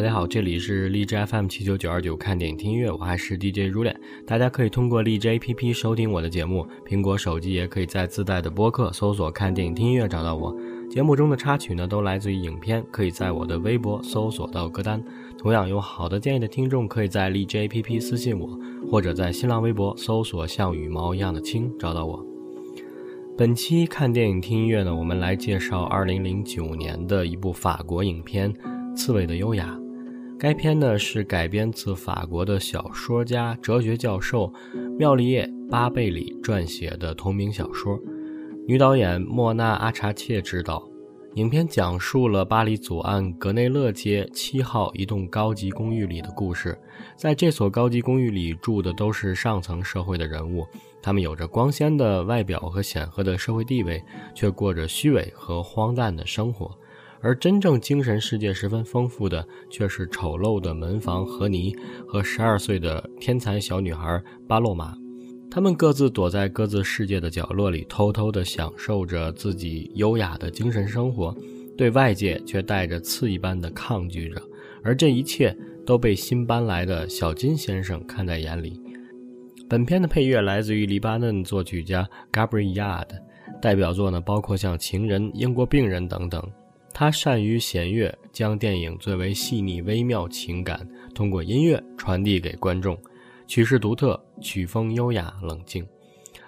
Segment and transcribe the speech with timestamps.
[0.00, 3.94] 大家好，这里是荔枝 FM 七九九二九看电影听音乐，我还是 DJ 如脸。
[4.26, 10.56] 大家可以通过荔枝 APP 收听我的节目，苹果手机也可以在自带的播客搜索“看电影听音乐”找到我。
[10.88, 15.04] 节目中的插曲呢，都来自于影片，可以在我的微博搜索到歌单。
[15.36, 18.58] 同样有好的建议的听众，可以在荔枝 APP 私信我，
[18.90, 22.24] 或者在新浪微博搜索“像羽毛一样的青”找到我。
[23.36, 28.50] 本期看电影听音乐呢，我们来介绍二零零九年的一部法国影片
[28.96, 29.76] 《刺猬的优雅》。
[30.40, 34.50] 该片呢是改编自法国的小说家、哲学教授
[34.98, 38.00] 妙丽叶·巴贝里撰写的同名小说，
[38.66, 40.82] 女导演莫娜·阿查切执导。
[41.34, 46.76] 影片讲述了巴黎左岸格内勒街七号一栋高级公寓里的故事。
[47.16, 50.66] 在这所高级公寓里住的都是上层社会的人物，
[51.02, 54.02] 他们有着光鲜的外表和显赫的社会地位，
[54.34, 56.74] 却过着虚伪和荒诞的生活。
[57.22, 61.74] 而真正精神世界十分丰富的，却是丑陋的门房何尼
[62.08, 64.96] 和十二岁的天才小女孩巴洛玛。
[65.50, 71.36] 他们各自躲在各自世界的角落里，偷偷地享受着自己优雅的精神生活，
[71.76, 74.40] 对外界却带着刺一般的抗拒着。
[74.82, 75.54] 而这一切
[75.84, 78.80] 都被新搬来的小金先生看在眼里。
[79.68, 83.08] 本片的配乐来自于黎巴嫩作曲家 Gabriel Yard，
[83.60, 86.42] 代表作呢包括像《情人》《英国病人》等等。
[86.92, 92.98] 他善于弦乐，将电影最为细腻微妙情感通过音乐传递给观众，
[93.46, 95.86] 曲式独特，曲风优雅冷静。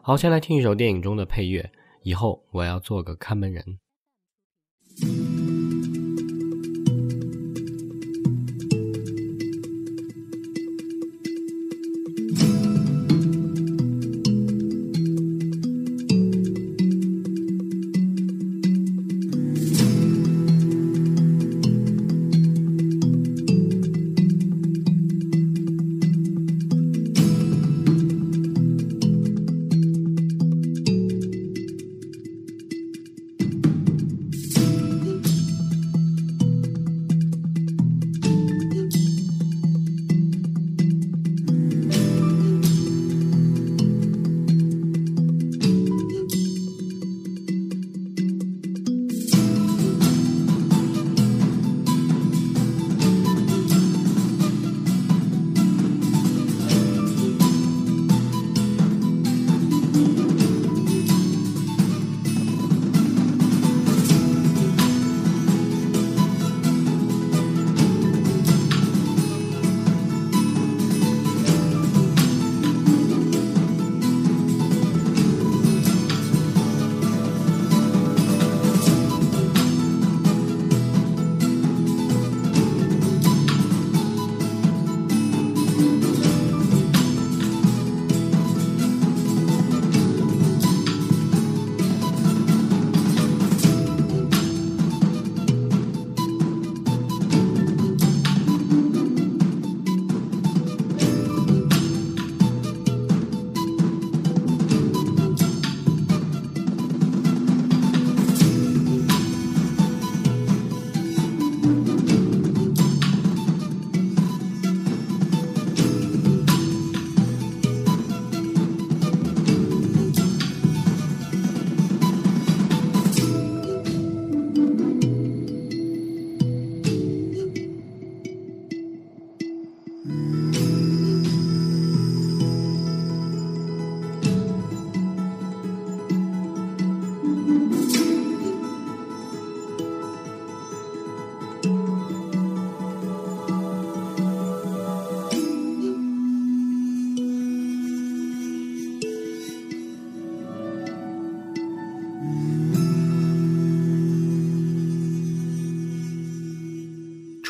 [0.00, 1.70] 好，先来听一首电影中的配乐。
[2.02, 3.78] 以后我要做个看门人。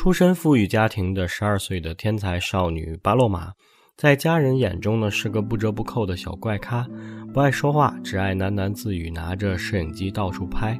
[0.09, 3.53] 出身富裕家庭的十二岁的天才少女巴洛玛，
[3.95, 6.83] 在家人眼中呢是个不折不扣的小怪咖，
[7.31, 10.75] 不爱说话，只爱喃喃自语，拿着摄影机到处拍。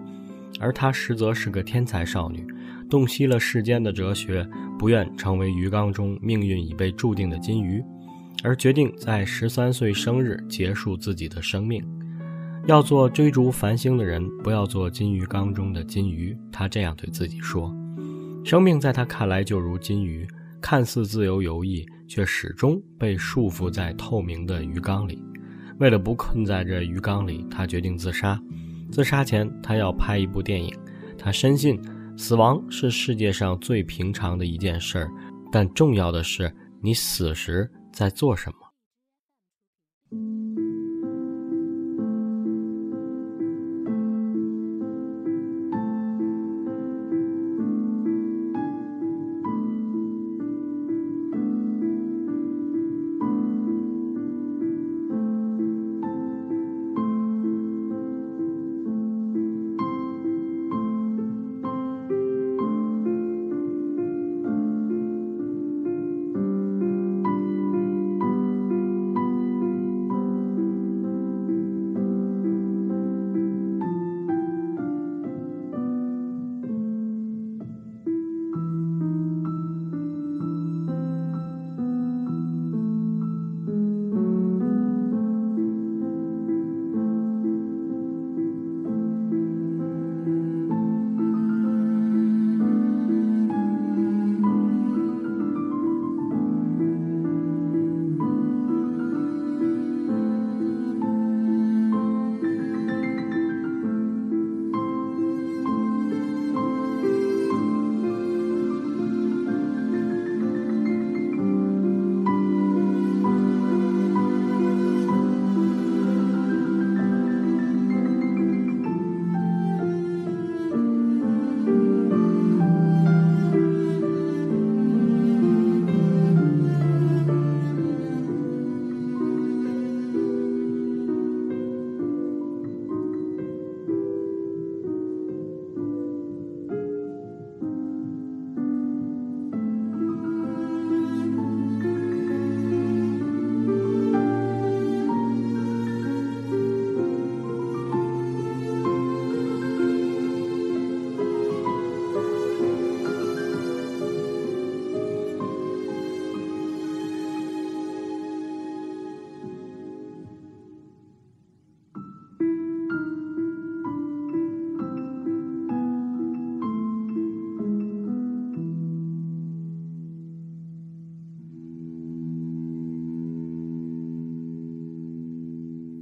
[0.60, 2.44] 而她实则是个天才少女，
[2.90, 4.44] 洞悉了世间的哲学，
[4.80, 7.84] 不愿成为鱼缸中命运已被注定的金鱼，
[8.44, 11.88] 而决定在十三岁生日结束自己的生命。
[12.66, 16.36] 要做追逐繁星的人，不要做金鱼缸中的金鱼。
[16.52, 17.72] 她这样对自己说。
[18.44, 20.28] 生命在他看来就如金鱼，
[20.60, 25.22] 看似自由游弋，却始终被束缚在透明的鱼缸里。
[25.80, 28.42] 为了不困在这鱼缸里，他决定自杀。
[28.92, 30.74] 自杀前，他要拍一部电影。
[31.18, 31.80] 他深信，
[32.18, 35.12] 死亡是世界上最平常的一件事儿，
[35.52, 36.52] 但重要的是
[36.82, 38.59] 你死时在做什么。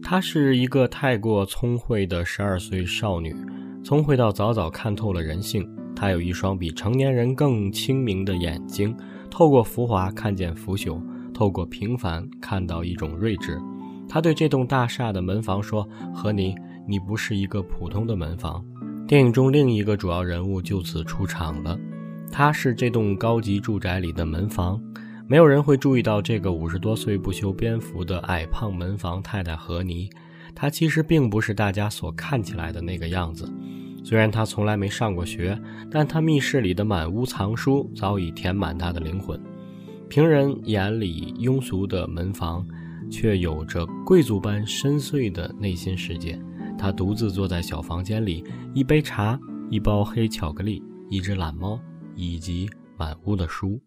[0.09, 3.35] 她是一个太过聪慧的十二岁少女，
[3.83, 5.69] 聪慧到早早看透了人性。
[5.93, 8.95] 她有一双比成年人更清明的眼睛，
[9.29, 10.97] 透过浮华看见腐朽，
[11.33, 13.59] 透过平凡看到一种睿智。
[14.07, 16.55] 她对这栋大厦的门房说：“和你，
[16.87, 18.63] 你不是一个普通的门房。”
[19.05, 21.77] 电影中另一个主要人物就此出场了，
[22.31, 24.81] 他是这栋高级住宅里的门房。
[25.29, 30.09] 没有人会注意到这个五十多岁不修边幅的矮胖门房太太何妮，
[30.55, 33.51] 她其实并不是大家所看起来的那个样子。
[34.05, 35.59] 虽然她从来没上过学，
[35.91, 39.37] 但她密室里的满屋藏书早已填满她的灵魂。
[40.07, 42.65] 平人眼里庸俗的门房，
[43.11, 46.39] 却有着贵族般深邃的内心世界。
[46.77, 49.37] 她独自坐在小房间里，一杯茶，
[49.69, 51.77] 一包黑巧克力，一只懒猫，
[52.15, 53.77] 以及满屋的书。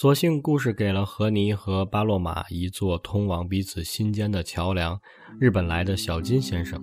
[0.00, 4.96] 所幸故事给了何尼和巴洛马一座通往彼此心间的桥梁。
[5.40, 6.80] 日本来的小金先生，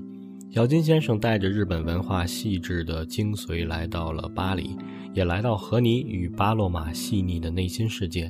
[0.51, 4.75] 小金先生带着日本文化细致的精髓来到了巴黎，
[5.13, 8.29] 也来到何尼与巴洛马细腻的内心世界。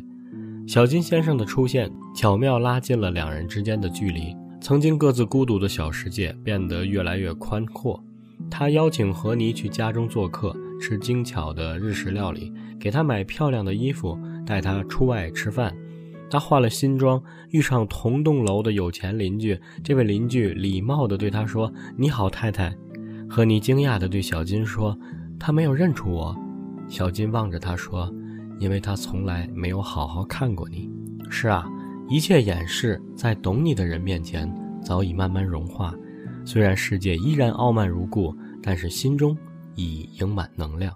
[0.68, 8.00] 小金先生的出现巧妙拉近了两人之间的距离，曾经各自孤独的小世界变得越来越宽阔。
[8.51, 14.15] 他邀请何尼去家中做客，吃精巧的日式料理，给他买漂亮的衣服。
[14.45, 15.75] 带他出外吃饭，
[16.29, 19.59] 他化了新妆，遇上同栋楼的有钱邻居。
[19.83, 22.75] 这位邻居礼貌地对他说：“你好，太太。”
[23.29, 24.97] 和尼惊讶地对小金说
[25.39, 26.35] ：“他没有认出我。”
[26.87, 28.13] 小金望着他说
[28.59, 30.89] ：“因为他从来没有好好看过你。”
[31.29, 31.65] 是啊，
[32.07, 34.47] 一切掩饰在懂你的人面前
[34.83, 35.93] 早已慢慢融化。
[36.45, 39.35] 虽然世界依然傲慢如故，但是心中
[39.73, 40.95] 已盈满能量。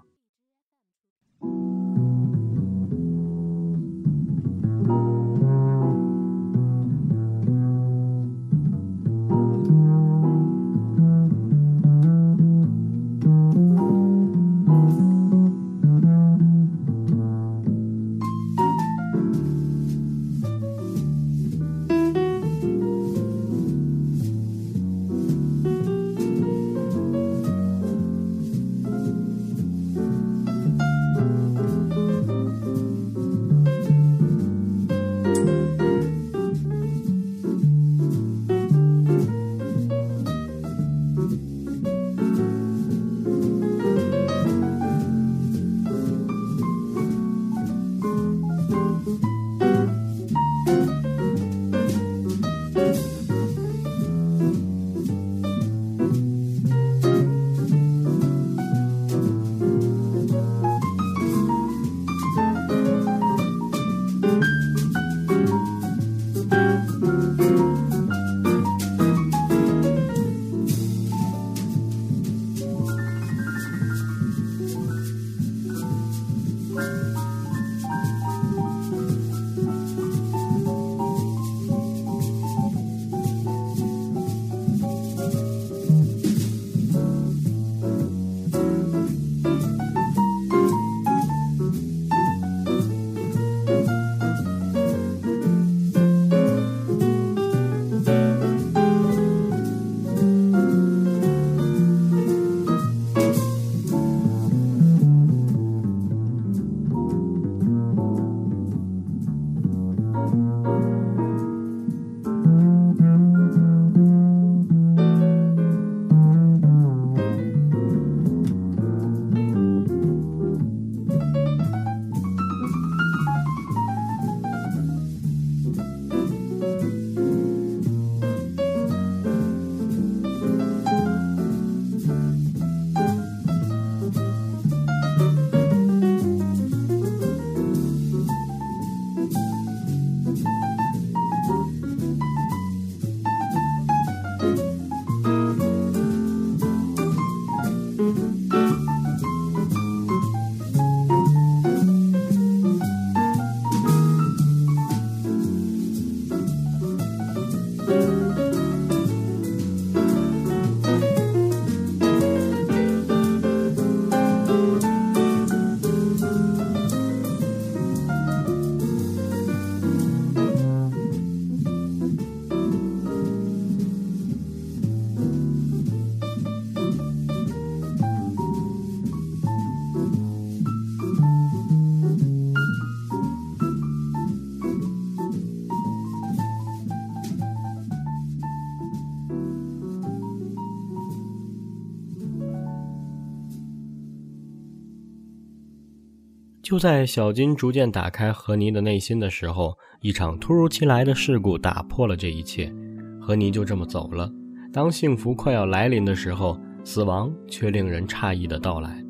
[196.70, 202.72] 就在小金逐渐打开何尼的内心的时候，一场突如其来的事故打破了这一切，
[203.20, 204.30] 何尼就这么走了。
[204.72, 209.04] 当幸福快要来临的时候，死亡却令人诧异的到来。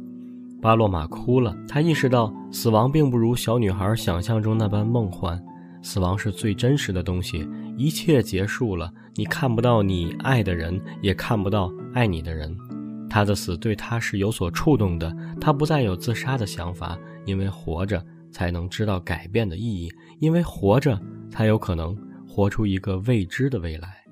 [0.62, 5.38] 巴洛玛哭了，他意识到死亡并不如小女孩想象中那般梦幻，
[5.82, 12.56] 死亡是最真实的东西，一切结束了，你看不到你爱的人，也看不到爱你的人。
[13.10, 16.96] 他的死对他是有所触动的，他不再有自杀的想法。
[17.30, 19.88] 因为活着才能知道改变的意义，
[20.18, 24.02] 因为活着才有可能活出一个未知的未来。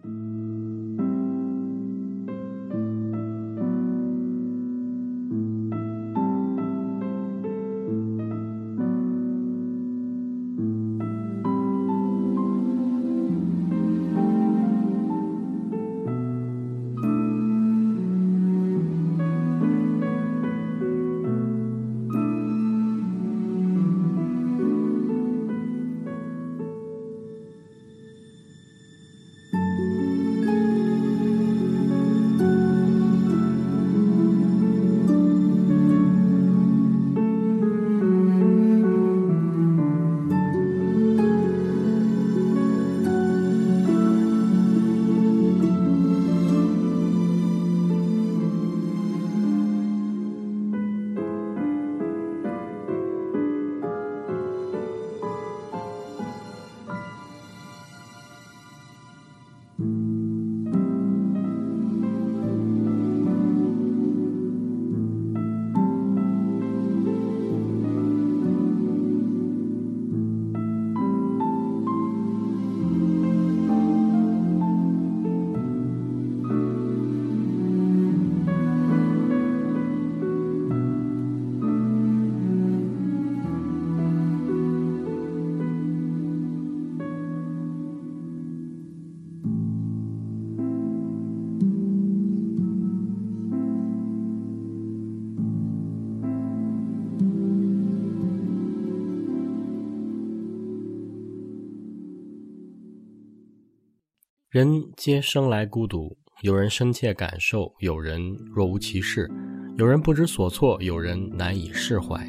[104.51, 109.31] 人皆生来孤独，有人深切感受，有人若无其事，
[109.77, 112.27] 有人不知所措，有人难以释怀。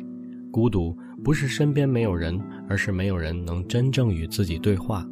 [0.51, 5.07] 孤独不是身边没有人，而是没有人能真正与自己对话，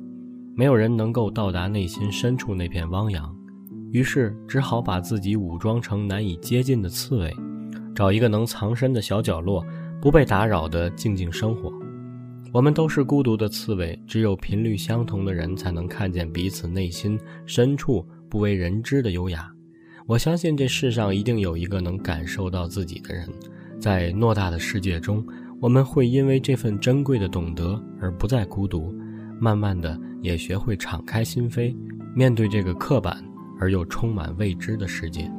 [0.54, 3.34] 没有人能够到达内心深处那片汪洋。
[3.94, 7.34] 于是只好把自己武装成难以接近的刺猬，
[7.96, 9.66] 找一个能藏身的小角落，
[10.02, 11.72] 不被打扰的静静生活。
[12.58, 17.16] 我们都是孤独的刺猬，只有频率相同的人才能看见彼此内心
[17.46, 19.48] 深处不为人知的优雅。
[20.08, 23.30] 我相信这世上一定有一个能感受到自己的人，
[23.80, 25.24] 在偌大的世界中，
[25.62, 28.92] 我们会因为这份珍贵的懂得而不再孤独，
[29.40, 31.78] 慢慢的也学会敞开心扉，
[32.16, 33.24] 面对这个刻板
[33.60, 35.32] 而又充满未知的世界。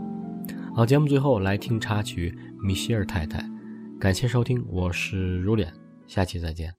[0.72, 2.32] 好，节目最后来听插曲
[2.64, 3.40] 《米歇尔太太》，
[3.98, 5.72] 感谢收听，我是如脸，
[6.06, 6.77] 下期再见。